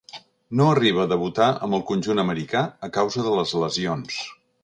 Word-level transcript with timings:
No 0.59 0.69
arriba 0.75 1.01
a 1.03 1.09
debutar 1.11 1.49
amb 1.67 1.77
el 1.79 1.83
conjunt 1.91 2.23
americà, 2.25 2.65
a 2.87 2.91
causa 2.97 3.27
de 3.29 3.35
les 3.41 3.55
lesions. 3.65 4.19